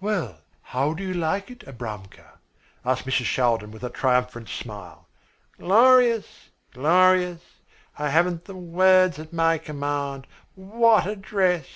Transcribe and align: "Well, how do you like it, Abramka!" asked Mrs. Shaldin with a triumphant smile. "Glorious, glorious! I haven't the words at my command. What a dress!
"Well, 0.00 0.38
how 0.62 0.94
do 0.94 1.02
you 1.02 1.12
like 1.12 1.50
it, 1.50 1.66
Abramka!" 1.66 2.38
asked 2.84 3.04
Mrs. 3.04 3.24
Shaldin 3.24 3.72
with 3.72 3.82
a 3.82 3.90
triumphant 3.90 4.48
smile. 4.48 5.08
"Glorious, 5.58 6.50
glorious! 6.72 7.42
I 7.98 8.10
haven't 8.10 8.44
the 8.44 8.54
words 8.54 9.18
at 9.18 9.32
my 9.32 9.58
command. 9.58 10.28
What 10.54 11.08
a 11.08 11.16
dress! 11.16 11.66